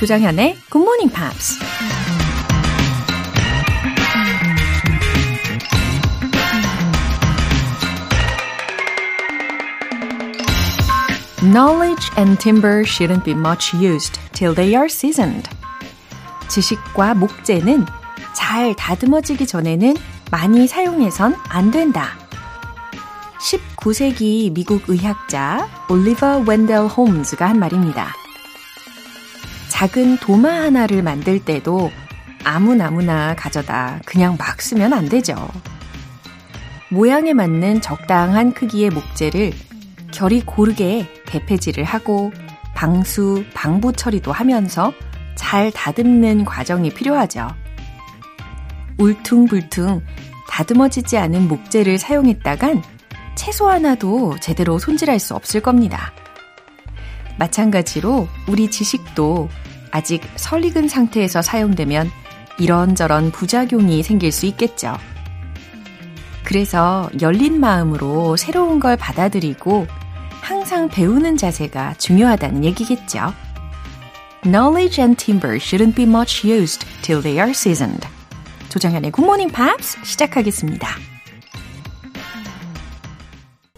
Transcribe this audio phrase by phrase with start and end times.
[0.00, 1.58] 조장현의 Good Morning Pops.
[11.42, 15.50] Knowledge and timber shouldn't be much used till they are seasoned.
[16.48, 17.84] 지식과 목재는
[18.34, 19.96] 잘 다듬어지기 전에는
[20.30, 22.18] 많이 사용해선 안 된다.
[23.38, 28.19] 19세기 미국 의학자 올리버 웬델 홈즈가 한 말입니다.
[29.80, 31.90] 작은 도마 하나를 만들 때도
[32.44, 35.48] 아무나무나 가져다 그냥 막 쓰면 안 되죠.
[36.90, 39.54] 모양에 맞는 적당한 크기의 목재를
[40.12, 42.30] 결이 고르게 대패질을 하고
[42.74, 44.92] 방수, 방부 처리도 하면서
[45.34, 47.48] 잘 다듬는 과정이 필요하죠.
[48.98, 50.02] 울퉁불퉁
[50.46, 52.82] 다듬어지지 않은 목재를 사용했다간
[53.34, 56.12] 채소 하나도 제대로 손질할 수 없을 겁니다.
[57.38, 59.48] 마찬가지로 우리 지식도
[59.90, 62.10] 아직 설익은 상태에서 사용되면
[62.58, 64.96] 이런저런 부작용이 생길 수 있겠죠.
[66.44, 69.86] 그래서 열린 마음으로 새로운 걸 받아들이고
[70.40, 73.32] 항상 배우는 자세가 중요하다는 얘기겠죠.
[74.42, 78.06] Knowledge and timber shouldn't be much used till they are seasoned.
[78.72, 80.88] Good Morning Pops 시작하겠습니다.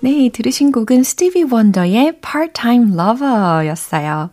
[0.00, 4.30] 네, 들으신 곡은 스티비 원더의 Part-Time Lover 였어요.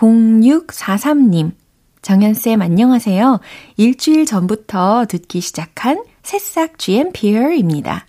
[0.00, 1.52] 0643님,
[2.00, 3.40] 정현쌤 안녕하세요.
[3.76, 8.06] 일주일 전부터 듣기 시작한 새싹 GMPR입니다.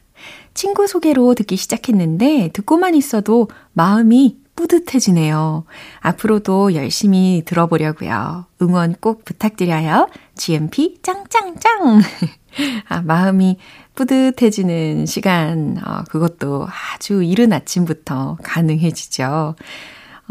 [0.54, 5.66] 친구 소개로 듣기 시작했는데 듣고만 있어도 마음이 뿌듯해지네요.
[6.00, 8.46] 앞으로도 열심히 들어보려고요.
[8.62, 10.08] 응원 꼭 부탁드려요.
[10.36, 12.02] GMP 짱짱짱!
[12.88, 13.58] 아, 마음이
[13.96, 19.56] 뿌듯해지는 시간, 어, 그것도 아주 이른 아침부터 가능해지죠.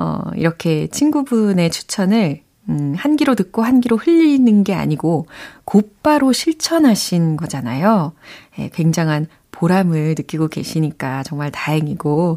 [0.01, 2.41] 어, 이렇게 친구분의 추천을
[2.71, 5.27] 음, 한 귀로 듣고 한 귀로 흘리는 게 아니고
[5.66, 8.15] 곧바로 실천하신 거잖아요.
[8.59, 12.37] 예, 굉장한 보람을 느끼고 계시니까 정말 다행이고,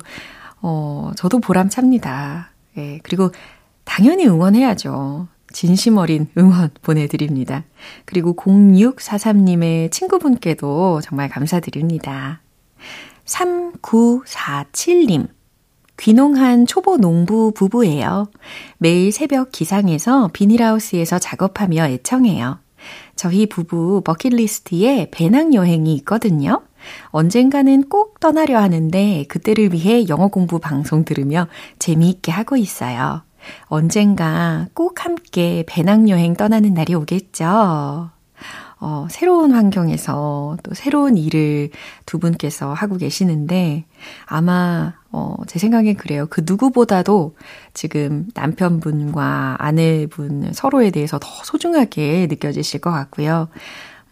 [0.62, 2.52] 어, 저도 보람 찹니다.
[2.78, 3.32] 예, 그리고
[3.86, 5.28] 당연히 응원해야죠.
[5.54, 7.64] 진심 어린 응원 보내드립니다.
[8.04, 12.42] 그리고 0643님의 친구분께도 정말 감사드립니다.
[13.26, 15.28] 3947님.
[16.04, 18.30] 귀농한 초보 농부 부부예요.
[18.78, 22.60] 매일 새벽 기상해서 비닐하우스에서 작업하며 애청해요.
[23.16, 26.62] 저희 부부 버킷리스트에 배낭여행이 있거든요.
[27.12, 31.48] 언젠가는 꼭 떠나려 하는데 그때를 위해 영어 공부 방송 들으며
[31.80, 33.22] 재미있게 하고 있어요.
[33.68, 38.10] 언젠가 꼭 함께 배낭여행 떠나는 날이 오겠죠.
[38.86, 41.70] 어, 새로운 환경에서 또 새로운 일을
[42.06, 43.86] 두 분께서 하고 계시는데
[44.26, 46.28] 아마 어, 제 생각엔 그래요.
[46.30, 47.38] 그 누구보다도
[47.74, 53.48] 지금 남편분과 아내분 서로에 대해서 더 소중하게 느껴지실 것 같고요.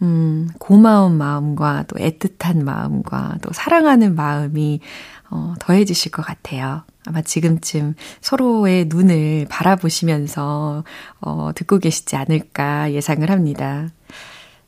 [0.00, 4.80] 음, 고마운 마음과 또 애틋한 마음과 또 사랑하는 마음이
[5.28, 6.82] 어, 더해지실 것 같아요.
[7.06, 10.82] 아마 지금쯤 서로의 눈을 바라보시면서
[11.20, 13.88] 어, 듣고 계시지 않을까 예상을 합니다.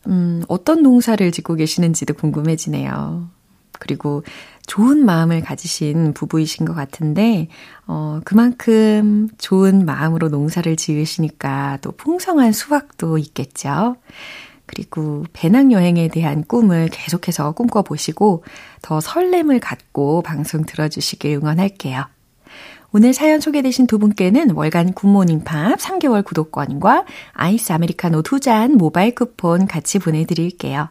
[0.06, 3.28] 음, 어떤 농사를 짓고 계시는지도 궁금해지네요.
[3.78, 4.22] 그리고
[4.66, 7.48] 좋은 마음을 가지신 부부이신 것 같은데,
[7.87, 13.97] 어, 그만큼 좋은 마음으로 농사를 지으시니까 또 풍성한 수확도 있겠죠.
[14.66, 18.44] 그리고 배낭여행에 대한 꿈을 계속해서 꿈꿔보시고
[18.81, 22.06] 더 설렘을 갖고 방송 들어주시길 응원할게요.
[22.97, 29.16] 오늘 사연 소개되신 두 분께는 월간 굿모닝 팝스 3개월 구독권과 아이스 아메리카노 두 잔 모바일
[29.16, 30.91] 쿠폰 같이 보내드릴게요.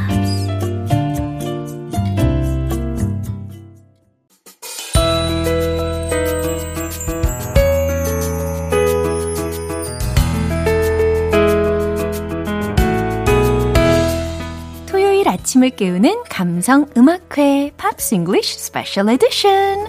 [15.61, 19.87] 웃음을 깨우는 감성 음악회 Pops English Special Edition.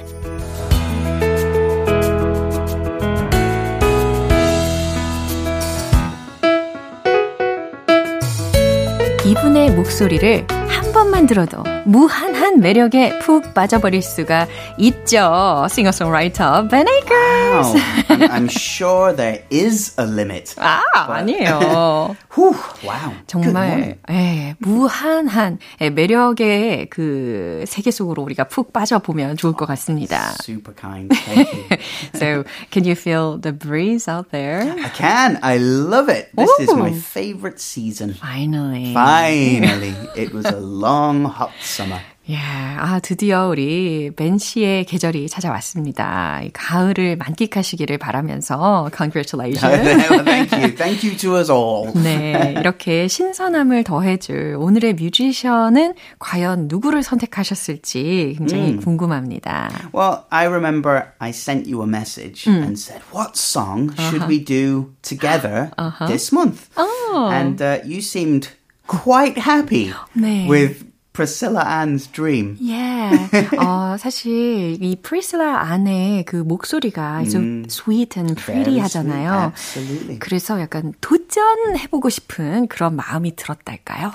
[9.25, 14.47] 이분의 목소리를 한 번만 들어도 무한한 매력에 푹 빠져버릴 수가
[14.79, 15.67] 있죠.
[15.71, 17.75] 싱어송라이터 Ben Akers.
[17.75, 18.29] Wow.
[18.29, 20.55] I'm sure there is a limit.
[20.59, 22.17] 아, 아니에요.
[22.35, 23.13] Whew, wow.
[23.27, 23.99] 정말.
[24.11, 30.33] 예, 무한한 예, 매력의 그 세계 속으로 우리가 푹 빠져 보면 좋을 것 같습니다.
[30.43, 31.15] Super kind.
[31.27, 31.79] Thank you.
[32.15, 34.63] So, can you feel the breeze out there?
[34.63, 35.39] I can.
[35.43, 36.31] I love it.
[36.37, 36.95] This is my Ooh.
[36.95, 38.15] favorite season.
[38.15, 38.95] Finally.
[38.95, 39.95] Finally.
[40.17, 42.01] It was a long, hot summer.
[42.31, 46.43] 예, 아, 드디어 우리 벤 씨의 계절이 찾아왔습니다.
[46.45, 50.23] 이 가을을 만끽하시기를 바라면서, congratulations.
[50.25, 50.75] thank you.
[50.77, 51.93] Thank you to us all.
[52.01, 59.91] 네, 이렇게 신선함을 더해줄 오늘의 뮤지션은 과연 누구를 선택하셨을지 굉장히 궁금합니다.
[59.93, 64.93] Well, I remember I sent you a message and said, What song should we do
[65.03, 65.73] together
[66.07, 66.69] this month?
[67.13, 68.51] And uh, you seemed
[68.87, 70.47] quite happy 네.
[70.49, 72.57] with Priscilla Ann's dream.
[72.67, 73.11] 예.
[73.59, 79.53] 어, 사실 이 프리슬라 안에 그 목소리가 좀 sweet and pretty 하잖아요.
[79.55, 80.19] absolutely.
[80.21, 84.11] 그래서 약간 도전해보고 싶은 그런 마음이 들었달까요?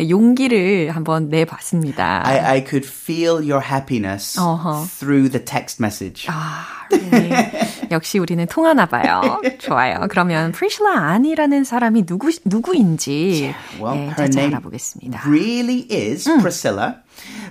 [0.00, 2.22] 용기를 한번 내봤습니다.
[2.26, 4.84] I, I could feel your happiness Uh-huh.
[4.98, 6.26] through the text message.
[6.28, 7.52] 아, 네.
[7.91, 9.41] 역시 우리는 통하나 봐요.
[9.59, 10.07] 좋아요.
[10.09, 15.21] 그러면 프리슬라 안이라는 사람이 누구 누구인지 Well, 예, her 자세히 name 알아보겠습니다.
[15.27, 16.97] really is Priscilla.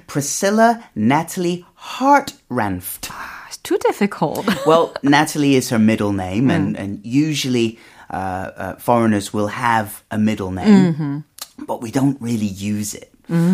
[0.06, 3.10] Priscilla Natalie Hartranft.
[3.48, 4.46] It's too difficult.
[4.66, 7.78] Well, Natalie is her middle name, and, and usually
[8.10, 8.16] uh,
[8.56, 11.24] uh, foreigners will have a middle name,
[11.66, 13.12] but we don't really use it.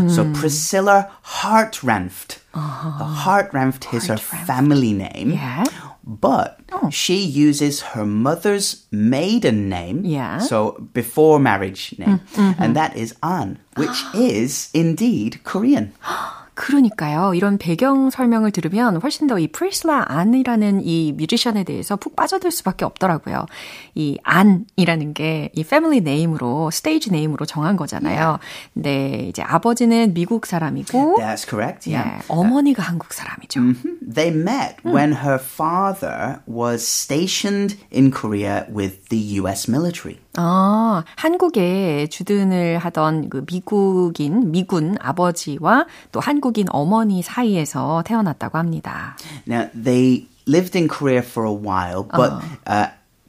[0.08, 2.38] So Priscilla Hartranft.
[2.54, 5.32] Hartranft is her family name.
[5.32, 5.64] Yeah.
[6.03, 6.89] But oh.
[6.89, 10.39] she uses her mother's maiden name, Yeah.
[10.39, 12.63] so before marriage name, mm, mm-hmm.
[12.63, 15.93] and that is Ahn, which is indeed Korean.
[16.61, 17.33] 그러니까요.
[17.33, 22.85] 이런 배경 설명을 들으면 훨씬 더 이 프리실라 안이라는 이 뮤지션에 대해서 푹 빠져들 수밖에
[22.85, 23.47] 없더라고요.
[23.95, 28.37] 이 안이라는 게 이 family name으로 stage name으로 정한 거잖아요.
[28.73, 31.89] 근데 이제 아버지는 미국 사람이고 That's correct.
[31.89, 32.25] 예, Yeah.
[32.27, 33.59] 어머니가 한국 사람이죠.
[34.13, 40.19] They met when her father was stationed in Korea with the US military.
[40.37, 49.17] 아, 한국에 주둔을 하던 그 미국인, 미군 아버지와 또 한국인 어머니 사이에서 태어났다고 합니다.
[49.47, 52.87] Now, they lived in Korea for a while, but uh,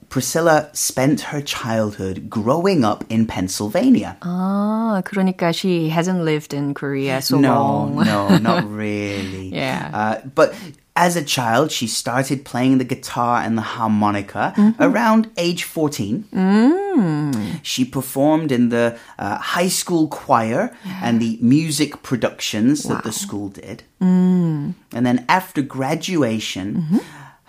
[0.09, 4.17] Priscilla spent her childhood growing up in Pennsylvania.
[4.21, 8.05] 아, 그러니까 she hasn't lived in Korea so no, long.
[8.05, 9.49] no, not really.
[9.49, 9.91] Yeah.
[9.93, 10.55] Uh, but
[10.95, 14.83] as a child, she started playing the guitar and the harmonica mm-hmm.
[14.83, 16.25] around age 14.
[16.33, 17.61] Mm.
[17.63, 23.49] She performed in the uh, high school choir and the music productions that the school
[23.49, 23.85] did.
[24.03, 24.75] Mm.
[24.93, 26.99] And then after graduation, mm-hmm.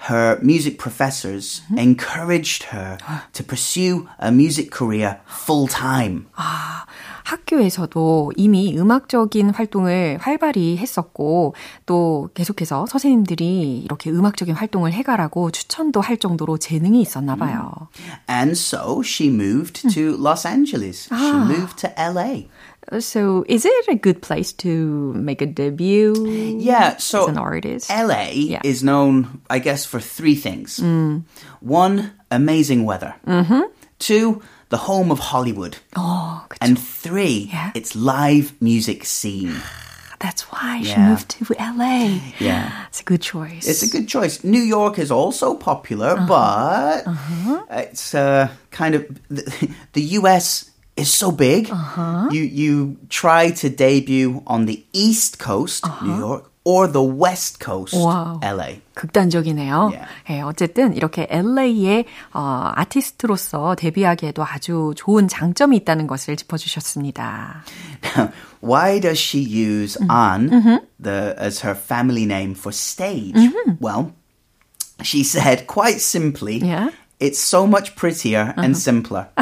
[0.07, 1.79] her music professors mm-hmm.
[1.79, 2.97] encouraged her
[3.33, 6.27] to pursue a music career full time.
[6.37, 6.87] Ah,
[7.23, 16.17] 학교에서도 이미 음악적인 활동을 활발히 했었고 또 계속해서 선생님들이 이렇게 음악적인 활동을 해가라고 추천도 할
[16.17, 17.87] 정도로 재능이 있었나 봐요.
[18.29, 21.09] And so she moved to Los Angeles.
[21.13, 22.45] She moved to LA.
[22.99, 26.13] So, is it a good place to make a debut?
[26.59, 27.89] Yeah, so as an artist.
[27.89, 28.59] LA Yeah.
[28.65, 30.83] is known, I guess, for three things.
[31.61, 33.15] One, amazing weather.
[33.99, 34.41] Two,
[34.73, 35.77] the home of Hollywood.
[35.95, 37.71] Oh, And three, yeah.
[37.75, 39.53] its live music scene.
[40.19, 41.09] That's why she yeah.
[41.09, 42.17] moved to LA.
[42.39, 42.85] Yeah.
[42.89, 43.67] It's a good choice.
[43.67, 44.43] It's a good choice.
[44.43, 46.25] New York is also popular, uh-huh.
[46.27, 47.65] but uh-huh.
[47.69, 49.45] it's uh, kind of the,
[49.93, 51.69] the US is so big.
[51.69, 52.29] Uh-huh.
[52.31, 56.25] You you try to debut on the East Coast, New uh-huh.
[56.25, 58.40] York, or the West Coast, Wow.
[58.42, 58.80] LA.
[58.94, 59.90] 극단적이네요.
[59.92, 60.08] Yeah.
[60.30, 67.62] 예, 어쨌든 이렇게 LA의 어, 아티스트로서 데뷔하기에도 아주 좋은 장점이 있다는 것을 짚어주셨습니다.
[68.62, 73.34] Why does she use An the as her family name for stage?
[73.80, 74.12] Well,
[75.02, 76.90] she said quite simply, Yeah.
[77.20, 79.28] it's so much prettier and simpler.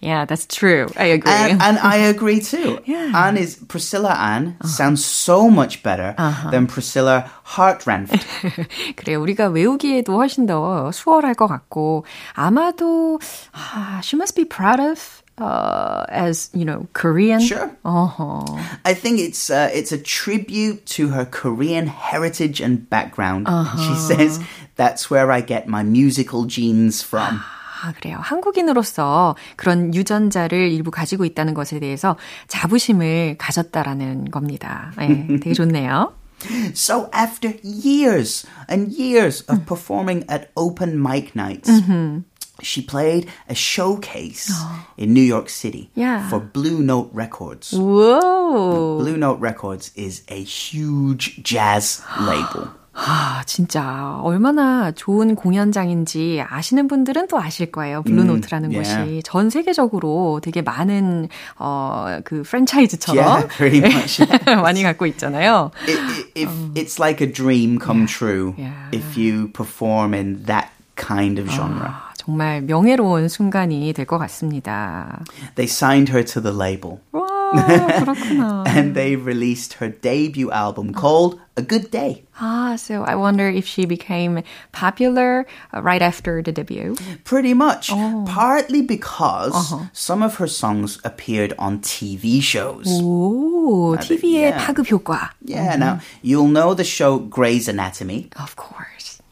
[0.00, 0.86] Yeah, that's true.
[0.96, 1.32] I agree.
[1.32, 2.78] And, and I agree too.
[2.86, 6.14] Anne is Priscilla Anne sounds so much better
[6.50, 8.20] than Priscilla Hartranft.
[8.96, 9.20] 그래요.
[9.22, 13.18] 우리가 외우기에도 훨씬 더 수월할 것 같고 아마도
[13.52, 17.40] 아, she must be proud of uh, as you know Korean.
[17.40, 17.70] Sure.
[17.84, 18.44] 어허.
[18.84, 23.48] I think it's uh, it's a tribute to her Korean heritage and background.
[23.78, 24.38] She says
[24.76, 27.42] that's where I get my musical genes from.
[27.84, 28.18] 아, 그래요.
[28.20, 32.16] 한국인으로서 그런 유전자를 일부 가지고 있다는 것에 대해서
[32.48, 34.92] 자부심을 가졌다라는 겁니다.
[34.96, 36.14] 네, 되게 좋네요.
[36.74, 42.20] So after years and years of performing at open mic nights, mm-hmm.
[42.62, 44.86] she played a showcase oh.
[44.96, 46.28] in New York City yeah.
[46.28, 47.72] for Blue Note Records.
[47.72, 48.98] Whoa.
[48.98, 52.72] Blue Note Records is a huge jazz label.
[53.01, 58.01] 아, 진짜 얼마나 좋은 공연장인지 아시는 분들은 또 아실 거예요.
[58.03, 59.05] 블루노트라는 mm, yeah.
[59.05, 64.19] 곳이 전 세계적으로 되게 많은 어, 그 프랜차이즈처럼 yeah, pretty much.
[64.61, 65.71] 많이 갖고 있잖아요.
[65.87, 65.99] It,
[66.35, 68.89] it, um, it's like a dream come true yeah.
[68.91, 71.87] if you perform in that kind of genre.
[71.87, 75.23] 아, 정말 명예로운 순간이 될 것 같습니다.
[75.55, 76.99] They signed her to the label.
[77.13, 78.64] 와, 그렇구나.
[78.66, 82.24] and they released her debut album called A Good Day.
[82.40, 86.96] Ah, so I wonder if she became popular right after the debut.
[87.22, 87.90] Pretty much.
[87.92, 88.24] Oh.
[88.26, 89.86] Partly because uh-huh.
[89.92, 92.86] some of her songs appeared on TV shows.
[92.88, 94.66] 오, TV의 yeah.
[94.66, 95.30] 파급 효과.
[95.44, 95.80] Yeah, mm-hmm.
[95.80, 98.30] now you'll know the show Grey's Anatomy.
[98.36, 99.22] Of course.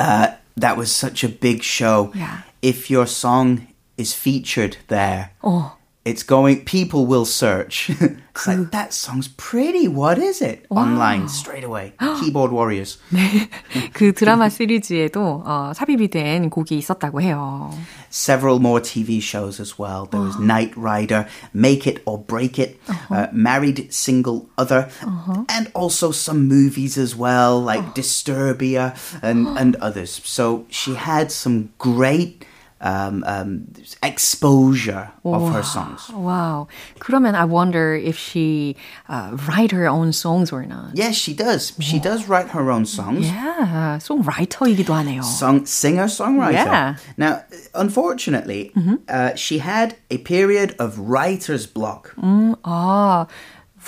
[0.00, 2.12] Uh, that was such a big show.
[2.14, 2.42] Yeah.
[2.62, 5.76] If your song is featured there, oh.
[6.08, 7.90] it's going, people will search.
[7.90, 9.88] it's like, that song's pretty.
[9.88, 10.64] What is it?
[10.70, 10.82] Wow.
[10.82, 11.92] Online, straight away.
[12.20, 12.98] Keyboard Warriors.
[13.12, 13.50] 네.
[13.92, 17.70] 그 드라마 시리즈에도 어, 삽입이 된 곡이 있었다고 해요.
[18.08, 20.06] Several more TV shows as well.
[20.06, 23.14] There was Knight Rider, Make It or Break It, uh-huh.
[23.14, 25.44] uh, Married Single Other, uh-huh.
[25.50, 30.22] and also some movies as well, like Disturbia and, and others.
[30.24, 32.46] So she had some great
[32.82, 33.66] um, um,
[34.02, 35.50] exposure of wow.
[35.50, 36.08] her songs.
[36.10, 36.68] Wow.
[37.00, 38.76] 그러면 I wonder if she
[39.08, 40.92] uh, write her own songs or not.
[40.94, 41.72] Yes, she does.
[41.80, 43.26] She does write her own songs.
[43.26, 45.24] Yeah, songwriter이기도 하네요.
[45.24, 46.52] Song singer songwriter.
[46.52, 46.96] Yeah.
[47.16, 47.42] Now,
[47.74, 48.94] unfortunately, mm-hmm.
[49.08, 52.14] uh, she had a period of writer's block.
[52.18, 53.26] 음, 아.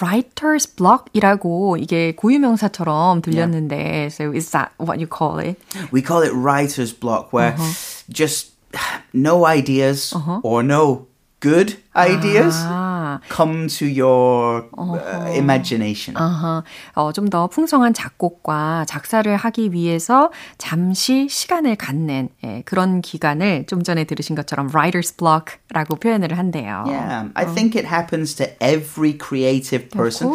[0.01, 4.09] writer's block이라고 이게 고유명사처럼 들렸는데, yeah.
[4.09, 5.59] so is that what you call it?
[5.91, 8.05] We call it writer's block, where uh-huh.
[8.09, 8.53] just
[9.14, 10.42] no ideas uh-huh.
[10.44, 11.08] or no
[11.45, 13.21] good ideas 아.
[13.29, 16.15] come to your uh, imagination.
[16.15, 16.63] Uh-huh.
[16.95, 23.83] 어, 좀 더 풍성한 작곡과 작사를 하기 위해서 잠시 시간을 갖는 예, 그런 기간을 좀
[23.83, 26.85] 전에 들으신 것처럼 writer's block라고 표현을 한대요.
[26.87, 30.33] Yeah, I think it happens to every creative person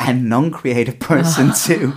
[0.00, 1.92] and non-creative person too.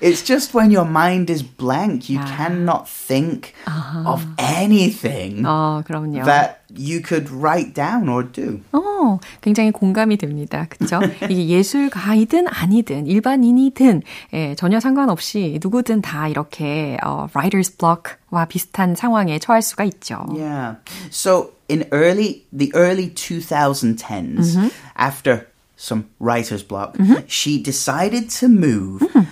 [0.00, 2.36] it's just when your mind is blank, you yeah.
[2.36, 4.04] cannot think uh-huh.
[4.06, 6.24] of anything 어, 그럼요.
[6.24, 8.60] that you could write down or do.
[8.72, 10.66] 어, 굉장히 공감이 됩니다.
[10.68, 11.00] 그렇죠?
[11.28, 14.02] 이게 예술가이든 아니든 일반인이든
[14.34, 20.26] 예, 전혀 상관없이 누구든 다 이렇게 어, writer's block와 비슷한 상황에 처할 수가 있죠.
[20.30, 20.76] Yeah.
[21.10, 24.68] So in early the early 2010s mm-hmm.
[24.96, 27.26] after some writer's block, mm-hmm.
[27.26, 29.26] she decided to move mm.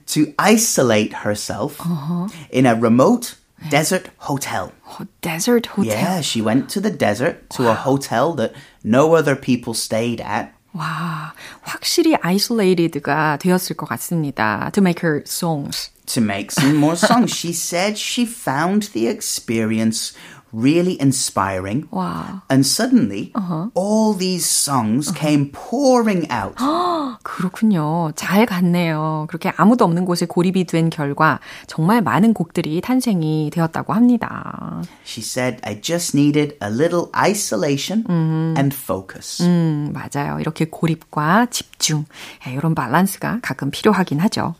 [0.07, 2.27] to isolate herself uh-huh.
[2.49, 3.35] in a remote
[3.69, 4.71] desert hotel.
[4.87, 5.93] Oh, desert hotel.
[5.93, 7.71] Yeah, she went to the desert to wow.
[7.71, 8.53] a hotel that
[8.83, 10.53] no other people stayed at.
[10.75, 14.69] 와, 확실히 isolated가 되었을 것 같습니다.
[14.73, 15.89] To make her songs.
[16.07, 17.33] To make some more songs.
[17.33, 20.13] she said she found the experience
[20.53, 21.87] really inspiring.
[21.91, 22.41] Wow.
[22.49, 23.69] And suddenly, uh-huh.
[23.73, 25.19] all these songs uh-huh.
[25.19, 26.55] came pouring out.
[27.23, 28.11] 그렇군요.
[28.15, 29.25] 잘 갔네요.
[29.27, 34.81] 그렇게 아무도 없는 곳에 고립이 된 결과 정말 많은 곡들이 탄생이 되었다고 합니다.
[35.03, 38.53] She said, I just needed a little isolation 음.
[38.57, 39.43] and focus.
[39.43, 40.39] 음, 맞아요.
[40.39, 42.05] 이렇게 고립과 집중,
[42.47, 44.55] 이런 밸런스가 가끔 필요하긴 하죠.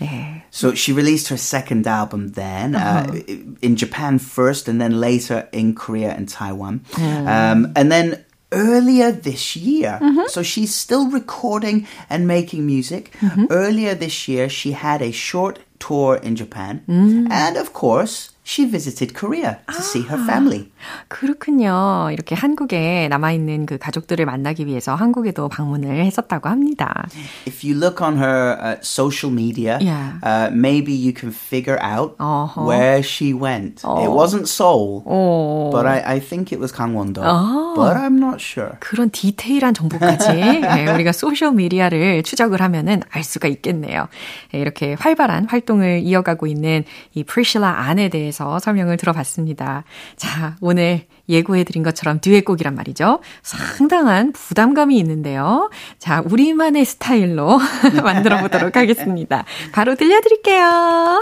[0.00, 0.42] 네.
[0.50, 3.12] So she released her second album then, uh-huh.
[3.12, 6.81] uh, in Japan first and then later in Korea and Taiwan.
[6.91, 7.27] Mm.
[7.27, 9.99] Um, and then earlier this year.
[10.01, 10.27] Mm-hmm.
[10.27, 13.11] So she's still recording and making music.
[13.19, 13.45] Mm-hmm.
[13.49, 16.83] Earlier this year, she had a short tour in Japan.
[16.87, 17.31] Mm.
[17.31, 20.67] And of course, she visited Korea to 아, see her family.
[21.07, 22.09] 그렇군요.
[22.11, 27.07] 이렇게 한국에 남아 있는 그 가족들을 만나기 위해서 한국에도 방문을 했었다고 합니다.
[27.47, 30.19] If you look on her uh, social media, yeah.
[30.21, 32.67] uh, maybe you can figure out uh-huh.
[32.67, 33.83] where she went.
[33.83, 34.03] 어.
[34.03, 35.69] It wasn't Seoul, 어.
[35.71, 37.21] but I, I think it was Gangwon-do.
[37.21, 37.73] 아.
[37.73, 38.75] But I'm not sure.
[38.79, 44.09] 그런 디테일한 정보까지 네, 우리가 소셜 미디어를 추적을 하면은 알 수가 있겠네요.
[44.51, 49.83] 네, 이렇게 활발한 활동을 이어가고 있는 이 프리실라 안에 대해서 대해서 설명을 들어봤습니다.
[50.15, 53.19] 자, 오늘 예고해드린 것처럼 듀엣곡이란 말이죠.
[53.43, 55.69] 상당한 부담감이 있는데요.
[55.99, 57.59] 자, 우리만의 스타일로
[58.03, 59.45] 만들어 보도록 하겠습니다.
[59.71, 61.21] 바로 들려드릴게요.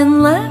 [0.00, 0.49] and left.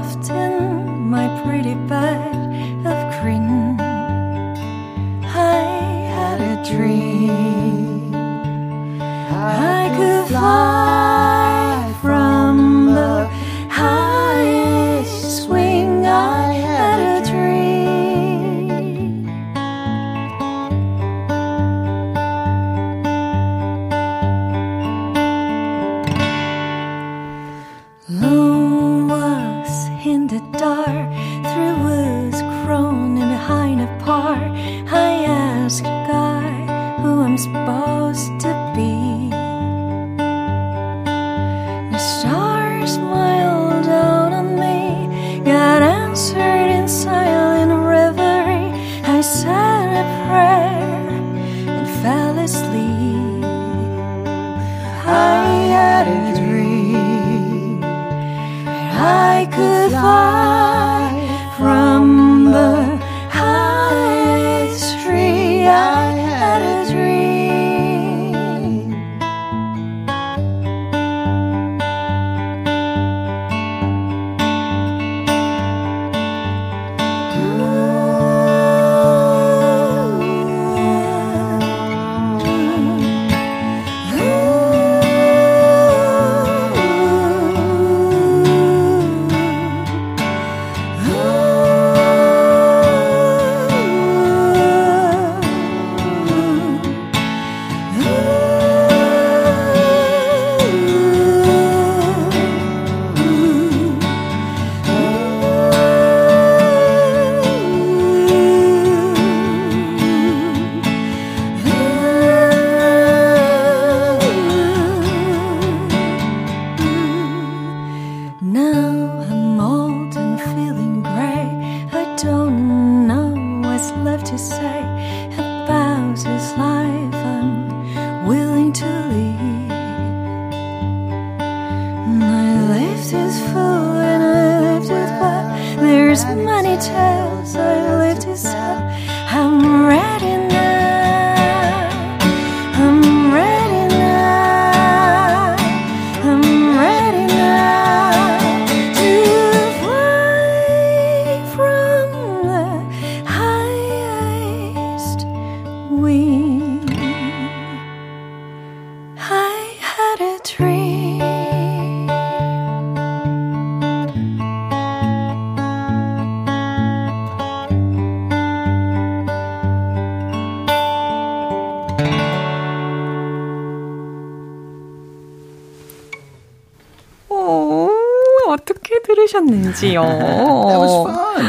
[179.69, 180.01] 들으셨는지요?
[180.01, 181.45] That was fun.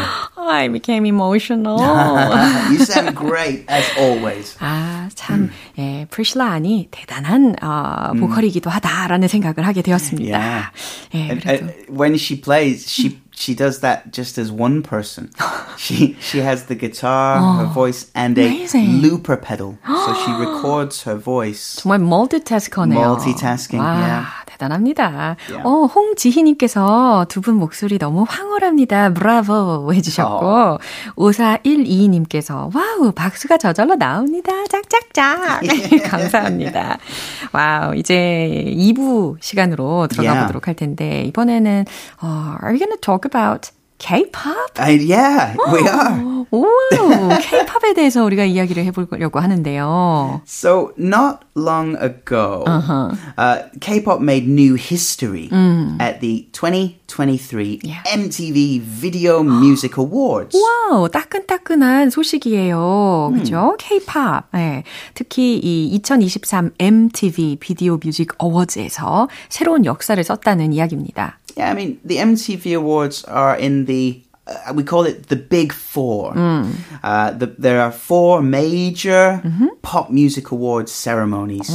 [0.49, 1.79] I became emotional.
[2.71, 4.57] you sound great as always.
[4.61, 10.39] 아, 참, 예, 프리실라 안이 대단한, 어, 보컬이기도 하다라는 생각을 하게 되었습니다.
[10.39, 10.67] Yeah.
[11.15, 11.67] 예, And, 그래도.
[11.67, 15.31] uh, when she plays, she she does that just as one person.
[15.77, 19.03] she she has the guitar, her voice, and a amazing.
[19.03, 19.77] looper pedal.
[19.85, 21.83] so she records her voice.
[21.83, 23.01] 정말 멀티태스커네요.
[23.19, 24.25] Multitasking, 와, yeah.
[24.66, 25.36] 대단합니다.
[25.50, 25.64] Yeah.
[25.64, 29.14] 어, 홍지희님께서 두 분 목소리 너무 황홀합니다.
[29.14, 30.78] 브라보 해주셨고, 어.
[31.16, 34.52] 5412님께서 wow, 박수가 저절로 나옵니다.
[34.70, 35.62] 짝짝짝.
[36.06, 36.98] 감사합니다.
[37.52, 40.46] Wow, 이제 2부 시간으로 들어가 Yeah.
[40.46, 41.86] 보도록 할 텐데, 이번에는,
[42.22, 43.72] 어, are you gonna talk about
[44.02, 44.80] K-pop?
[44.80, 46.46] Uh, yeah, we are.
[46.52, 46.66] 오,
[47.40, 50.42] K-팝에 대해서 우리가 이야기를 해보려고 하는데요.
[50.48, 53.14] So not long ago, Uh-huh.
[53.38, 55.50] uh, K-pop made new history
[56.02, 57.80] at the 2023 Mm.
[57.84, 58.02] Yeah.
[58.08, 60.58] MTV Video Music Awards.
[60.58, 63.32] 와우, 따끈따끈한 소식이에요.
[63.36, 63.76] 그죠?
[63.78, 64.46] K-pop.
[64.56, 64.84] 예.
[65.14, 71.40] 특히 이 2023 MTV 비디오 뮤직 어워즈에서 새로운 역사를 썼다는 이야기입니다.
[71.58, 75.74] Yeah, I mean, the MTV Awards are in the, uh, we call it the Big
[75.74, 76.34] Four.
[77.04, 79.42] Uh, the, there are four major
[79.82, 81.70] pop music awards ceremonies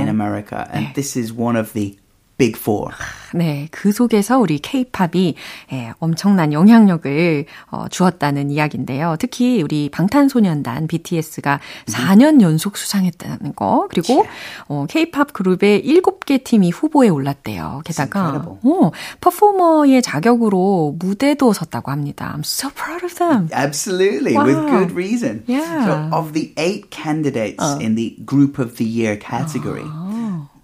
[0.00, 1.96] in America, and this is one of the
[2.36, 2.90] Big Four.
[3.32, 5.34] 네, 그 속에서 우리 K-팝이
[5.72, 9.16] 예, 엄청난 영향력을 어, 주었다는 이야기인데요.
[9.18, 14.24] 특히 우리 방탄소년단 BTS가 4년 연속 수상했다는 거, 그리고
[14.68, 17.82] 어, K-팝 그룹의 7개 팀이 후보에 올랐대요.
[17.84, 18.44] 게다가.
[18.62, 22.32] 어, 퍼포머의 자격으로 무대도 섰다고 합니다.
[22.36, 23.48] I'm so proud of them.
[23.52, 24.70] Absolutely, with Wow.
[24.78, 25.42] good reason.
[25.48, 25.84] Yeah.
[25.84, 29.84] So, of the eight candidates in the Group of the Year category,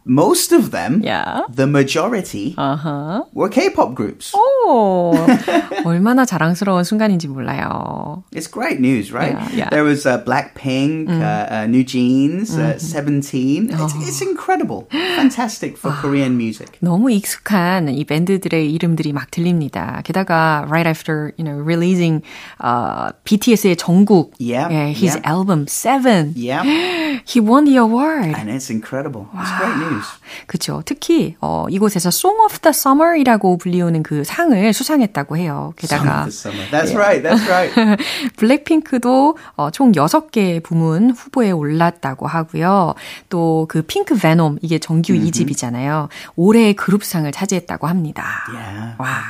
[0.04, 1.40] most of them, Yeah.
[1.48, 3.24] the majority, Uh-huh.
[3.34, 4.32] were K-pop groups.
[4.34, 4.59] 오,
[5.85, 8.23] 얼마나 자랑스러운 순간인지 몰라요.
[8.33, 9.33] It's great news, right?
[9.53, 9.69] Yeah, yeah.
[9.69, 13.69] There was uh, Blackpink, uh, uh, New Jeans, uh, Seventeen.
[13.71, 16.77] It's, it's incredible, fantastic for Korean music.
[16.81, 20.01] 너무 익숙한 이 밴드들의 이름들이 막 들립니다.
[20.03, 22.21] 게다가 right after you know releasing
[22.61, 25.21] uh, BTS의 정국, Yeah, 예, his yeah.
[25.29, 26.63] album Seven, Yeah,
[27.25, 28.35] he won the award.
[28.35, 29.27] and it's incredible.
[29.33, 30.05] It's great news.
[30.46, 30.82] 그죠.
[30.84, 35.72] 특히 어, 이곳에서 Song of the Summer이라고 불리우는 그 상을 수상했다고 해요.
[35.76, 38.02] 게다가 That's right, that's right.
[38.36, 42.94] 블랙핑크도 어, 총 6개 부문 후보에 올랐다고 하고요.
[43.28, 45.46] 또 그 핑크 베놈 이게 정규 mm-hmm.
[45.46, 46.08] 2집이잖아요.
[46.36, 48.24] 올해의 그룹상을 차지했다고 합니다.
[48.52, 48.96] Yeah.
[48.98, 49.20] 와.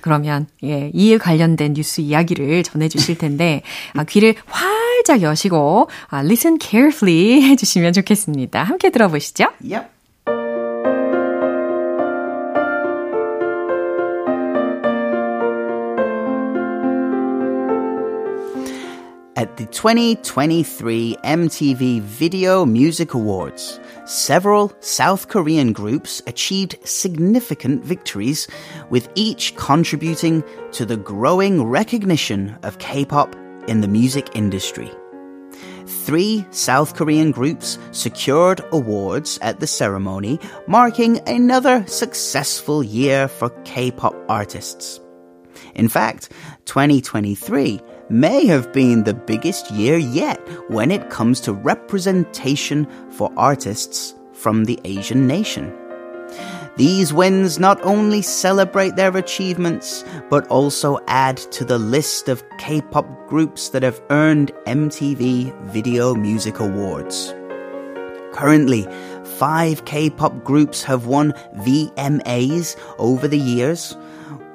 [0.00, 3.62] 그러면 예, 이에 관련된 뉴스 이야기를 전해 주실 텐데
[3.94, 8.62] 아, 귀를 활짝 여시고 아, listen carefully 해 주시면 좋겠습니다.
[8.62, 9.44] 함께 들어보시죠.
[9.62, 9.86] Yep.
[19.36, 28.46] At the 2023 MTV Video Music Awards, several South Korean groups achieved significant victories,
[28.90, 33.34] with each contributing to the growing recognition of K-pop
[33.66, 34.88] in the music industry.
[35.84, 44.14] Three South Korean groups secured awards at the ceremony, marking another successful year for K-pop
[44.28, 45.00] artists.
[45.74, 46.30] In fact,
[46.66, 50.38] 2023 may have been the biggest year yet
[50.68, 55.72] when it comes to representation for artists from the Asian nation.
[56.76, 63.28] These wins not only celebrate their achievements, but also add to the list of K-pop
[63.28, 67.32] groups that have earned MTV Video Music Awards.
[68.32, 68.88] Currently,
[69.38, 73.96] five K-pop groups have won VMAs over the years.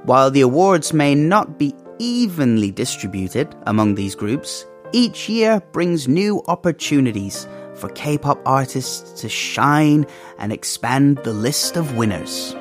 [0.04, 6.42] While the awards may not be evenly distributed among these groups, each year brings new
[6.48, 10.06] opportunities for K-pop artists to shine
[10.40, 12.56] and expand the list of winners.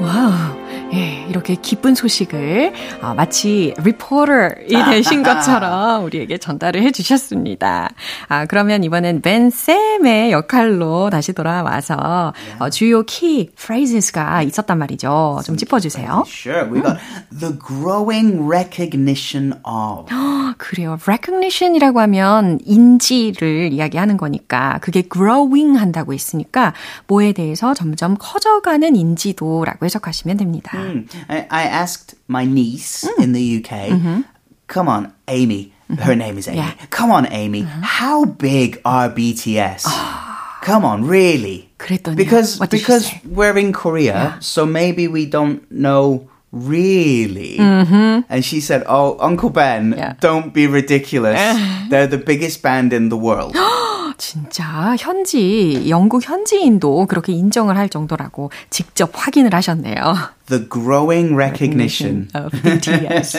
[0.00, 0.67] Wow.
[0.92, 7.90] 예, 이렇게 기쁜 소식을 어, 마치 리포터이 되신 것처럼 우리에게 전달을 해주셨습니다.
[8.28, 15.40] 아, 그러면 이번엔 벤 쌤의 역할로 다시 돌아와서 어, 주요 키 프레이즈가 있었단 말이죠.
[15.44, 16.24] 좀 짚어주세요.
[16.26, 16.98] Sure, we got
[17.38, 20.06] the growing recognition of.
[20.58, 20.98] 그래요.
[21.06, 26.74] recognition이라고 하면 인지를 이야기하는 거니까 그게 growing 한다고 했으니까
[27.06, 30.57] 뭐에 대해서 점점 커져가는 인지도라고 해석하시면 됩니다.
[30.57, 31.25] Mm.
[31.29, 33.23] I, I, asked my niece mm.
[33.23, 34.21] in the UK, mm-hmm.
[34.67, 35.73] come on, Amy.
[35.89, 36.01] Mm-hmm.
[36.01, 36.57] Her name is Amy.
[36.57, 36.73] Yeah.
[36.89, 37.63] Come on, Amy.
[37.63, 37.81] Mm-hmm.
[37.81, 39.85] How big are BTS?
[40.61, 41.69] come on, really?
[41.77, 44.39] 그랬더니 because because we're in Korea, yeah.
[44.39, 47.57] so maybe we don't know really?
[47.57, 48.29] Mm-hmm.
[48.29, 50.15] And she said, Oh, Uncle Ben, yeah.
[50.21, 51.41] don't be ridiculous.
[51.89, 53.55] They're the biggest band in the world.
[54.18, 60.14] 진짜 현지 영국 현지인도 그렇게 인정을 할 정도라고 직접 확인을 하셨네요.
[60.46, 63.38] The growing recognition, recognition of BTS.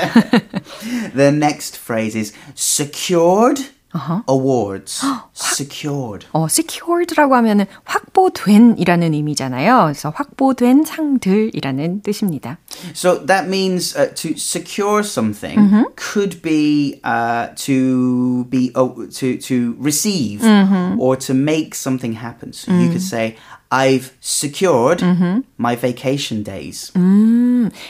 [1.15, 3.60] the next phrase is secured
[3.94, 4.22] uh-huh.
[4.29, 5.00] awards.
[5.33, 6.27] secured.
[6.33, 9.85] 어, secured라고 하면은 확보된이라는 의미잖아요.
[9.85, 12.59] 그래서 확보된 상들이라는 뜻입니다.
[12.92, 15.85] So that means uh, to secure something mm-hmm.
[15.96, 21.00] could be uh, to be oh, to to receive mm-hmm.
[21.00, 22.53] or to make something happen.
[22.53, 22.83] So mm.
[22.83, 23.37] you could say
[23.70, 25.40] I've secured mm-hmm.
[25.57, 26.92] my vacation days.
[26.94, 27.47] 음,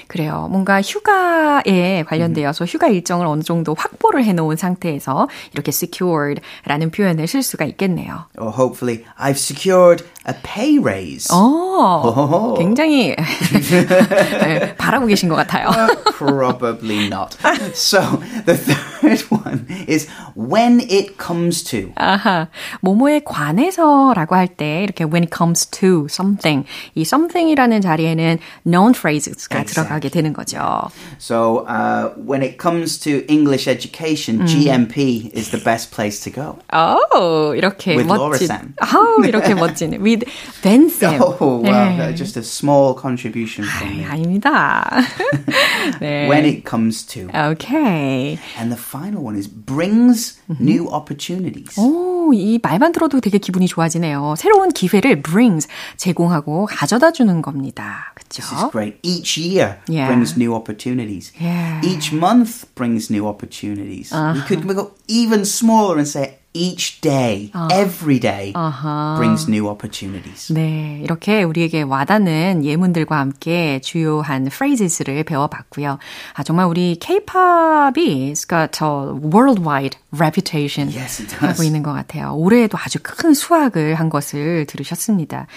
[0.08, 0.48] 그래요.
[0.50, 7.66] 뭔가 휴가에 관련되어서 휴가 일정을 어느 정도 확보를 해놓은 상태에서 이렇게 secured라는 표현을 쓸 수가
[7.66, 8.26] 있겠네요.
[8.38, 11.29] Or hopefully, I've secured a pay raise.
[11.35, 13.15] 오, 굉장히
[14.79, 15.69] 바라고 계신 것 같아요.
[16.17, 17.37] Probably not.
[17.75, 18.01] So
[18.47, 21.93] the third one is when it comes to.
[21.97, 22.49] 아하,
[22.81, 29.61] 뭐뭐에 관해서라고 할 때 이렇게 when it comes to something 이 something이라는 자리에는 known phrases가
[29.61, 29.75] exactly.
[29.75, 30.91] 들어가게 되는 거죠.
[31.19, 34.47] So uh, when it comes to English education, 음.
[34.47, 36.59] GMP is the best place to go.
[36.73, 38.19] Oh, 이렇게 With 멋진.
[38.21, 38.75] Laura Sam.
[38.95, 40.01] Oh, 이렇게 멋진.
[40.01, 40.18] With
[40.63, 41.21] Ben Sam.
[41.21, 41.97] Oh, wow.
[41.97, 42.15] 네.
[42.15, 44.05] Just a small contribution from me.
[44.05, 44.89] 아닙니다.
[46.01, 46.29] 네.
[46.29, 47.29] When it comes to.
[47.35, 48.39] Okay.
[48.59, 50.65] And the final one is brings mm-hmm.
[50.65, 51.79] new opportunities.
[51.79, 54.35] 오, 이 말만 들어도 되게 기분이 좋아지네요.
[54.37, 58.13] 새로운 기회를 brings 제공하고 가져다 주는 겁니다.
[58.15, 58.43] 그렇죠?
[58.43, 58.99] This is great.
[59.03, 60.09] Each year yeah.
[60.09, 61.33] brings new opportunities.
[61.41, 61.81] Yeah.
[61.85, 64.13] Each month brings new opportunities.
[64.13, 64.35] Uh-huh.
[64.35, 69.17] We could go even smaller and say each day, uh, every day uh-huh.
[69.19, 70.53] brings new opportunities.
[70.53, 75.99] 네, 이렇게 우리에게 와닿는 예문들과 함께 주요한 phrases를 배워봤고요.
[76.35, 82.33] 아, 정말 우리 K-팝이 it's got a worldwide reputation yes, it 하고 있는 것 같아요.
[82.37, 85.49] 올해에도 아주 큰 수확을 한 것을 들으셨습니다.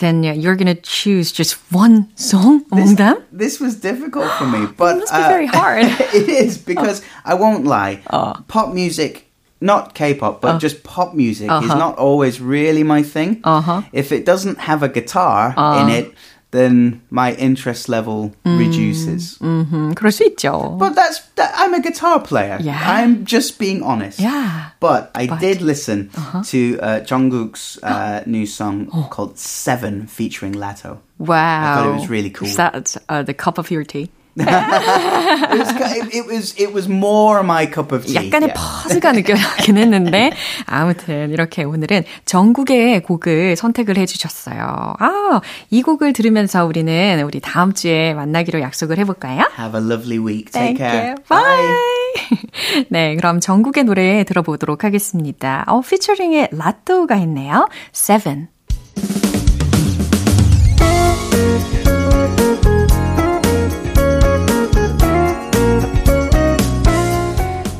[0.00, 3.22] Then you're gonna choose just one song among this, them?
[3.30, 5.86] This was difficult for me, but it must be uh, very hard.
[6.12, 8.02] it is because I won't lie.
[8.48, 9.23] Pop music
[9.60, 10.58] not K-pop, but Uh.
[10.58, 11.76] just pop music is Uh-huh.
[11.78, 13.40] not always really my thing.
[13.44, 13.82] Uh-huh.
[13.92, 15.84] If it doesn't have a guitar Uh.
[15.84, 16.14] in it,
[16.50, 19.38] then my interest level reduces.
[19.40, 20.76] 음, 그럴 수 있죠.
[20.78, 22.58] But that's that, I'm a guitar player.
[22.60, 22.74] Yeah.
[22.82, 24.18] I'm just being honest.
[24.18, 24.72] Yeah.
[24.80, 26.10] But I But- did listen
[26.50, 30.98] to uh, Jungkook's uh, new song called Seven featuring Lato.
[31.18, 31.76] wow.
[31.76, 32.48] thought it was really cool.
[32.48, 34.10] Is that uh, the cup of your tea?
[34.37, 35.71] It was,
[36.13, 38.15] it, was it was more my cup of tea.
[38.15, 38.53] 약간의.
[38.55, 40.31] 퍼즈가 느껴지긴 했는데
[40.65, 44.95] 아무튼 이렇게 오늘은 전국의 곡을 선택을 해주셨어요.
[44.99, 49.49] 아, 이 곡을 들으면서 우리는 우리 다음 주에 만나기로 약속을 해볼까요?
[49.57, 50.51] Have a lovely week.
[50.51, 51.09] Take Thank care.
[51.09, 51.15] you.
[51.29, 52.85] Bye.
[52.89, 55.63] 네, 그럼 전국의 노래 들어보도록 하겠습니다.
[55.67, 57.67] 어, 피처링에 라또가 있네요.
[57.93, 58.54] Seven.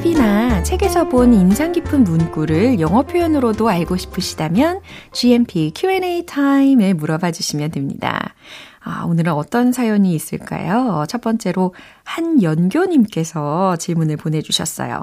[0.00, 4.80] TV나 책에서 본 인상 깊은 문구를 영어 표현으로도 알고 싶으시다면
[5.12, 8.34] GMP Q&A 타임에 물어봐 주시면 됩니다.
[8.82, 11.04] 아, 오늘은 어떤 사연이 있을까요?
[11.06, 15.02] 첫 번째로 한연교님께서 질문을 보내주셨어요.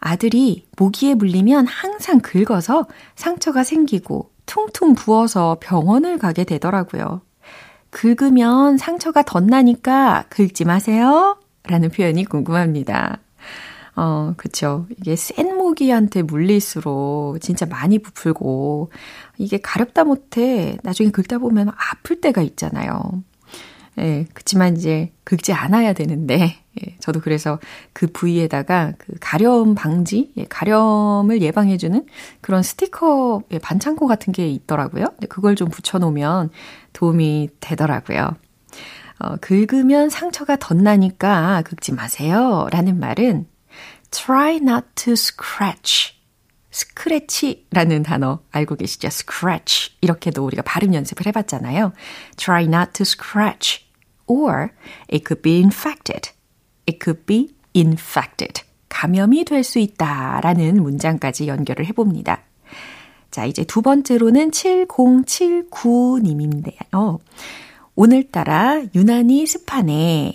[0.00, 7.20] 아들이 모기에 물리면 항상 긁어서 상처가 생기고 퉁퉁 부어서 병원을 가게 되더라고요.
[7.90, 11.38] 긁으면 상처가 덧나니까 긁지 마세요.
[11.62, 13.20] 라는 표현이 궁금합니다.
[13.96, 14.86] 어, 그쵸.
[14.98, 18.90] 이게 센 모기한테 물릴수록 진짜 많이 부풀고,
[19.38, 23.22] 이게 가렵다 못해 나중에 긁다 보면 아플 때가 있잖아요.
[23.98, 27.58] 예, 그치만 이제 긁지 않아야 되는데, 예, 저도 그래서
[27.94, 32.04] 그 부위에다가 그 가려움 방지, 예, 가려움을 예방해주는
[32.42, 35.06] 그런 스티커, 예, 반창고 같은 게 있더라고요.
[35.12, 36.50] 근데 그걸 좀 붙여놓으면
[36.92, 38.28] 도움이 되더라고요.
[39.18, 42.68] 어, 긁으면 상처가 덧나니까 긁지 마세요.
[42.70, 43.46] 라는 말은
[44.24, 46.14] try not to scratch.
[46.70, 49.08] 스크래치라는 단어 알고 계시죠?
[49.08, 49.94] scratch.
[50.00, 51.92] 이렇게도 우리가 발음 연습을 해봤잖아요.
[52.36, 53.84] try not to scratch.
[54.26, 54.70] or
[55.12, 56.30] it could be infected.
[56.88, 58.62] it could be infected.
[58.88, 62.42] 감염이 될 수 있다 라는 문장까지 연결을 해봅니다.
[63.30, 67.18] 자, 이제 두 번째로는 7079님인데요.
[67.94, 70.32] 오늘따라 유난히 습하네.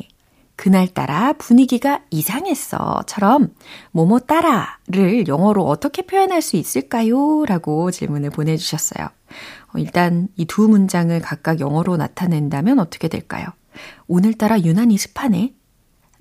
[0.62, 3.02] 그날따라 분위기가 이상했어.
[3.08, 3.52] 처럼
[3.94, 7.46] 뭐뭐 따라를 영어로 어떻게 표현할 수 있을까요?
[7.48, 9.08] 라고 질문을 보내주셨어요.
[9.08, 13.48] 어, 일단 이 두 문장을 각각 영어로 나타낸다면 어떻게 될까요?
[14.06, 15.56] 오늘따라 유난히 습하네.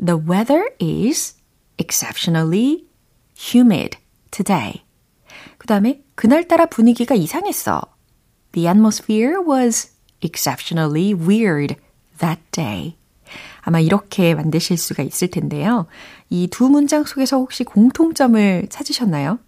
[0.02, 1.36] The weather is
[1.78, 2.86] exceptionally
[3.36, 3.98] humid
[4.30, 4.84] today.
[5.58, 7.82] 그 다음에 그날따라 분위기가 이상했어.
[8.52, 9.90] The atmosphere was
[10.22, 11.76] exceptionally weird
[12.20, 12.99] that day.
[13.62, 15.86] 아마 이렇게 만드실 수가 있을 텐데요.
[16.30, 19.38] 이 두 문장 속에서 혹시 공통점을 찾으셨나요?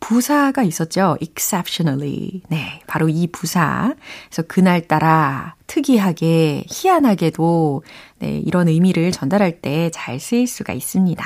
[0.00, 1.18] 부사가 있었죠.
[1.20, 2.40] exceptionally.
[2.48, 3.94] 네, 바로 이 부사.
[4.30, 7.82] 그래서 그날따라 특이하게, 희한하게도
[8.20, 11.22] 네, 이런 의미를 전달할 때 잘 쓰일 수가 있습니다.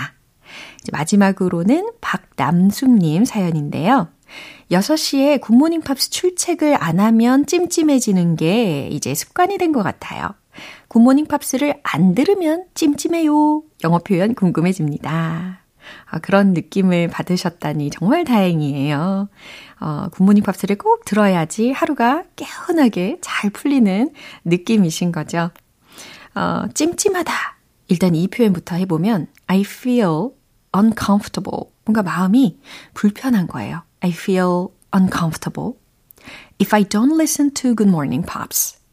[0.83, 4.09] 이제 마지막으로는 박남숙님 사연인데요.
[4.73, 10.31] 6시에 굿모닝 팝스 출첵을 안 하면 찜찜해지는 게 이제 습관이 된 것 같아요.
[10.95, 13.65] 굿모닝 팝스를 안 들으면 찜찜해요.
[13.83, 15.59] 영어 표현 궁금해집니다.
[16.07, 19.29] 아, 그런 느낌을 받으셨다니 정말 다행이에요.
[19.81, 24.13] 어, 굿모닝 팝스를 꼭 들어야지 하루가 개운하게 잘 풀리는
[24.45, 25.51] 느낌이신 거죠.
[26.37, 27.33] 어, 찜찜하다.
[27.89, 30.29] 일단 이 표현부터 해보면 I feel
[30.77, 31.73] uncomfortable.
[31.85, 32.61] 뭔가 마음이
[32.95, 33.83] 불편한 거예요.
[33.99, 35.73] I feel uncomfortable.
[36.61, 38.84] If I don't listen to Good Morning Pops.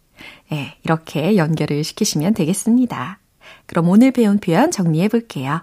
[0.54, 3.20] 예, 이렇게 연결을 시키시면 되겠습니다.
[3.66, 5.62] 그럼 오늘 배운 표현 정리해 볼게요.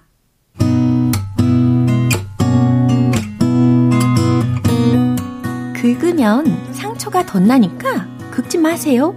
[5.74, 9.14] 긁으면 상처가 덧나니까 긁지 마세요.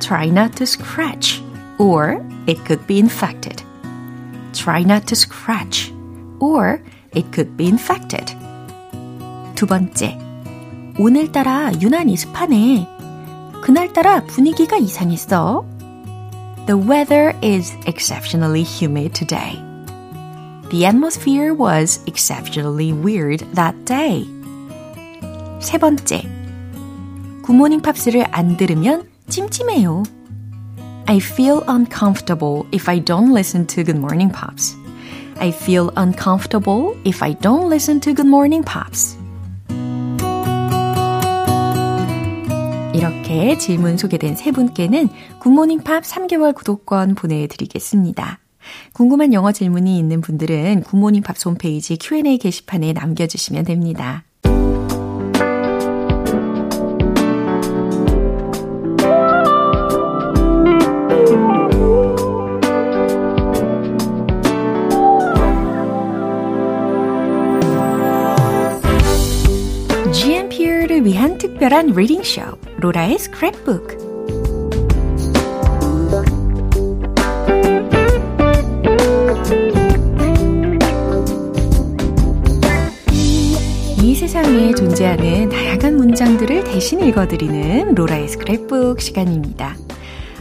[0.00, 1.42] Try not to scratch
[1.78, 3.64] or it could be infected.
[4.52, 5.92] Try not to scratch
[6.38, 6.80] or
[7.14, 8.36] it could be infected.
[9.54, 10.18] 두 번째,
[10.98, 12.95] 오늘따라 유난히 습하네.
[13.65, 15.65] 그날따라 분위기가 이상했어.
[16.67, 19.59] The weather is exceptionally humid today.
[20.69, 24.25] The atmosphere was exceptionally weird that day.
[25.59, 26.27] 세 번째.
[27.43, 30.03] 굿모닝 팝스를 안 들으면 찜찜해요.
[31.07, 34.75] I feel uncomfortable if I don't listen to Good Morning Pops.
[35.39, 39.17] I feel uncomfortable if I don't listen to Good Morning Pops.
[43.06, 48.40] 이렇게 질문 소개된 세 분께는 굿모닝 팝스 3개월 구독권 보내드리겠습니다.
[48.94, 54.24] 궁금한 영어 질문이 있는 분들은 굿모닝 팝스 홈페이지 Q&A 게시판에 남겨주시면 됩니다.
[71.06, 72.42] 위한 특별한 reading 쇼
[72.86, 73.98] 로라의 스크랩북
[84.00, 89.74] 이 세상에 존재하는 다양한 문장들을 대신 읽어드리는 로라의 스크랩북 시간입니다.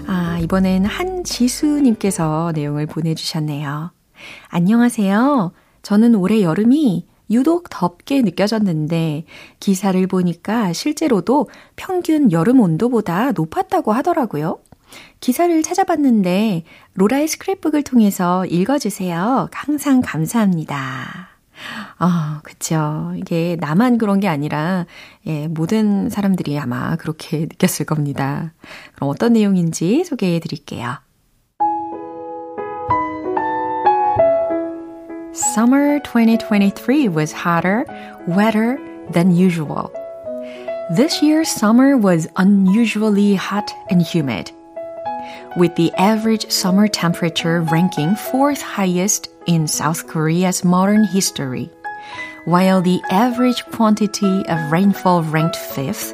[0.05, 3.91] 아, 이번엔 한지수님께서 내용을 보내주셨네요.
[4.49, 5.51] 안녕하세요.
[5.81, 9.25] 저는 올해 여름이 유독 덥게 느껴졌는데
[9.59, 14.59] 기사를 보니까 실제로도 평균 여름 온도보다 높았다고 하더라고요.
[15.19, 19.49] 기사를 찾아봤는데 로라의 스크랩북을 통해서 읽어주세요.
[19.51, 21.29] 항상 감사합니다.
[21.97, 23.13] 아, 그쵸.
[23.15, 24.85] 이게 나만 그런 게 아니라,
[25.25, 28.53] 예, 모든 사람들이 아마 그렇게 느꼈을 겁니다.
[28.93, 30.97] 그럼 어떤 내용인지 소개해 드릴게요.
[35.35, 37.85] Summer 2023 was hotter,
[38.25, 39.91] wetter than usual.
[40.91, 44.49] This year's summer was unusually hot and humid,
[45.57, 51.69] with the average summer temperature ranking fourth highest in South Korea's modern history,
[52.45, 56.13] while the average quantity of rainfall ranked fifth,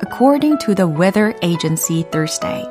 [0.00, 2.64] according to the weather agency Thursday.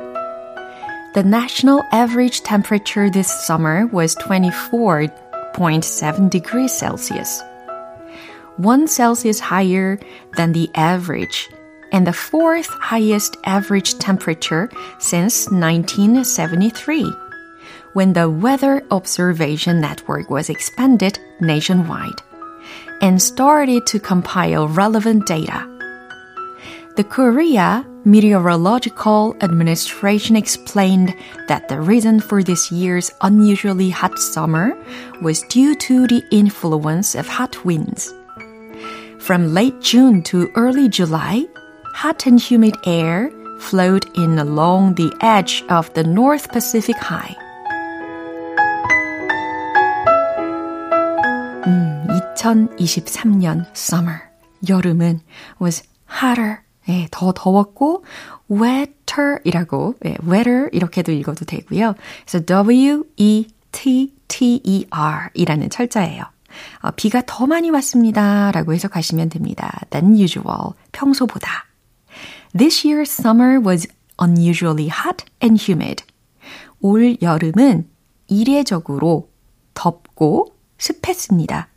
[1.13, 5.07] The national average temperature this summer was 24
[5.57, 7.41] 0.7 degrees Celsius.
[8.57, 9.99] One Celsius higher
[10.35, 11.49] than the average
[11.91, 17.11] and the fourth highest average temperature since 1973,
[17.93, 22.21] when the Weather Observation Network was expanded nationwide
[23.01, 25.76] and started to compile relevant data.
[26.96, 31.14] The Korea Meteorological Administration explained
[31.48, 34.76] that the reason for this year's unusually hot summer
[35.22, 38.12] was due to the influence of hot winds.
[39.18, 41.46] From late June to early July,
[41.94, 47.36] hot and humid air flowed in along the edge of the North Pacific High.
[51.64, 52.06] 음,
[52.36, 54.22] 2023년 summer,
[54.66, 55.20] 여름은
[55.60, 58.03] was hotter 예, 더 더웠고
[58.49, 61.95] wetter,이라고 예, wetter 이렇게도 읽어도 되고요.
[62.25, 63.49] 그래서 W-E-T-T-E-R
[65.33, 66.23] 이라는 철자예요.
[66.81, 68.51] 어, 비가 더 많이 왔습니다.
[68.51, 69.79] 라고 해석하시면 됩니다.
[69.89, 71.65] than usual, 평소보다.
[72.57, 73.87] This year's summer was
[74.21, 76.03] unusually hot and humid.
[76.79, 77.89] 올 여름은
[78.27, 79.29] 이례적으로
[79.73, 81.69] 덥고 습했습니다.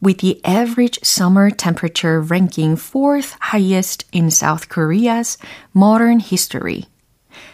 [0.00, 5.38] With the average summer temperature ranking fourth highest in South Korea's
[5.74, 6.86] modern history.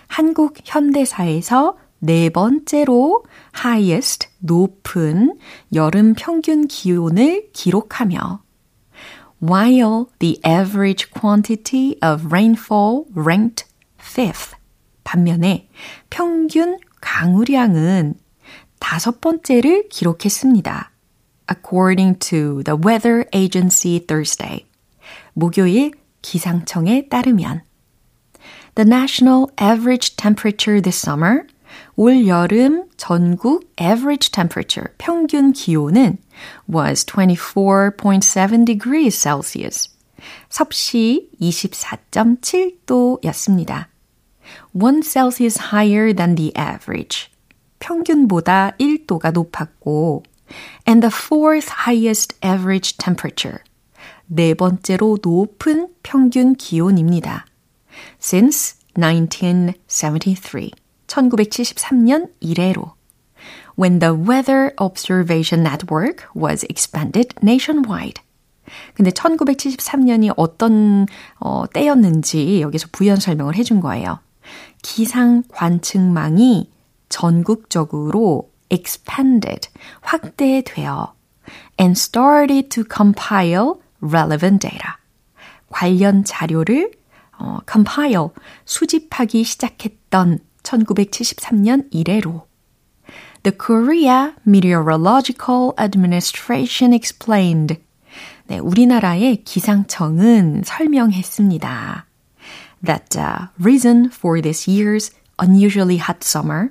[0.09, 3.24] 한국 현대사에서 네 번째로
[3.64, 5.38] highest, 높은
[5.72, 8.42] 여름 평균 기온을 기록하며
[9.40, 13.64] while the average quantity of rainfall ranked
[13.99, 14.55] fifth.
[15.05, 15.68] 반면에
[16.11, 18.14] 평균 강우량은
[18.78, 20.93] 다섯 번째를 기록했습니다.
[21.47, 24.66] according to the weather agency Thursday.
[25.34, 27.62] 목요일 기상청에 따르면
[28.76, 31.47] The national average temperature this summer
[31.95, 36.18] 올 여름 전국 average temperature 평균 기온은
[36.68, 39.89] was 24.7 degrees Celsius.
[40.50, 43.88] 섭씨 24.7도였습니다.
[44.74, 47.30] 1 Celsius higher than the average.
[47.80, 50.24] 평균보다 1도가 높았고
[50.86, 53.59] and the fourth highest average temperature.
[54.26, 57.47] 네 번째로 높은 평균 기온입니다.
[58.20, 60.70] Since 1973.
[61.07, 62.95] 1973년 이래로.
[63.78, 68.22] When the Weather Observation Network was expanded nationwide.
[68.95, 71.07] 근데 1973년이 어떤
[71.38, 74.20] 어, 때였는지 여기서 부연 설명을 해준 거예요.
[74.82, 76.70] 기상 관측망이
[77.09, 79.69] 전국적으로 expanded,
[80.03, 81.12] 확대되어
[81.79, 84.97] and started to compile relevant data.
[85.71, 86.93] 관련 자료를
[87.39, 88.29] 어, compile,
[88.65, 92.47] 수집하기 시작했던 1973년 이래로
[93.43, 97.79] The Korea Meteorological Administration explained.
[98.47, 102.07] 네, 우리나라의 기상청은 설명했습니다.
[102.85, 106.71] That the reason for this year's unusually hot summer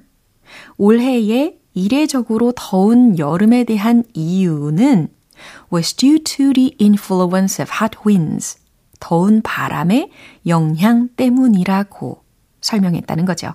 [0.78, 5.10] 올해의 이례적으로 더운 여름에 대한 이유는
[5.72, 8.58] was due to the influence of hot winds.
[9.00, 10.12] 더운 바람의
[10.48, 12.24] 영향 때문이라고
[12.62, 13.54] 설명했다는 거죠.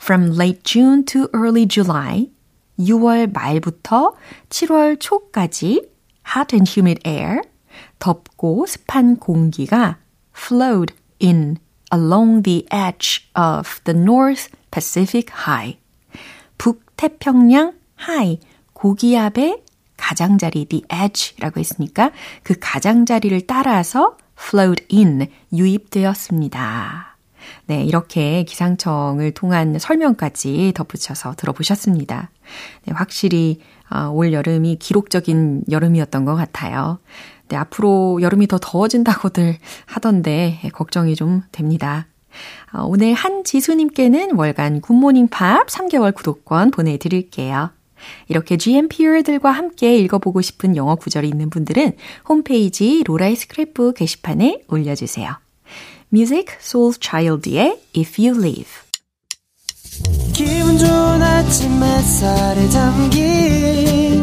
[0.00, 2.30] From late June to early July,
[2.78, 4.14] 6월 말부터
[4.50, 5.88] 7월 초까지
[6.36, 7.40] hot and humid air,
[7.98, 9.98] 덥고 습한 공기가
[10.36, 11.56] flowed in
[11.92, 15.78] along the edge of the North Pacific High.
[16.96, 18.40] 북태평양 high,
[18.72, 19.62] 고기압의
[19.96, 27.16] 가장자리, the edge라고 했으니까 그 가장자리를 따라서 flowed in, 유입되었습니다.
[27.66, 32.30] 네, 이렇게 기상청을 통한 설명까지 덧붙여서 들어보셨습니다.
[32.84, 36.98] 네, 확실히 어, 올 여름이 기록적인 여름이었던 것 같아요.
[37.48, 42.06] 네, 앞으로 여름이 더 더워진다고들 하던데 걱정이 좀 됩니다.
[42.72, 47.70] 어, 오늘 한지수님께는 월간 굿모닝 팝 3개월 구독권 보내드릴게요.
[48.28, 51.92] 이렇게 GMPR들과 함께 읽어보고 싶은 영어 구절이 있는 분들은
[52.28, 55.36] 홈페이지 로라의 스크랩북 게시판에 올려주세요.
[56.12, 58.70] Music Soul Child의 If You Leave
[60.32, 64.22] 기분 좋은 아침 햇살에 담긴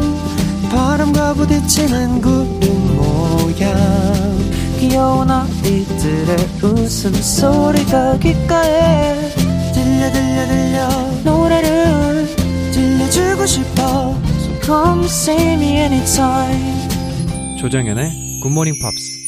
[0.70, 4.43] 바람과 부딪히는 구름 모양
[4.84, 9.30] 귀여운 아이들의 웃음소리가 귓가에
[9.72, 10.88] 들려 들려 들려
[11.24, 12.26] 노래를
[12.70, 19.24] 들려주고 싶어 So come see me anytime 조정연의 굿모닝 팝스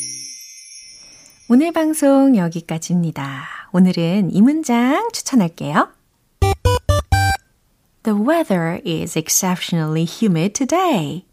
[1.48, 3.70] 오늘 방송 여기까지입니다.
[3.72, 5.88] 오늘은 이 문장 추천할게요.
[8.02, 11.24] The weather is exceptionally humid today.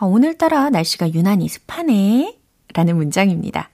[0.00, 2.41] 어, 오늘따라 날씨가 유난히 습하네.
[2.74, 3.70] 라는 문장입니다.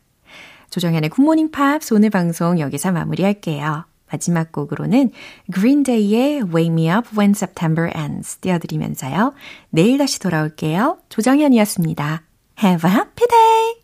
[0.70, 3.84] 조정현의 굿모닝 팝스 오늘 방송 여기서 마무리할게요.
[4.11, 5.11] 마지막 곡으로는
[5.53, 9.34] Green Day의 Wake Me Up When September Ends 띄워드리면서요.
[9.70, 10.99] 내일 다시 돌아올게요.
[11.09, 12.22] 조정현이었습니다.
[12.62, 13.68] Have a happy day!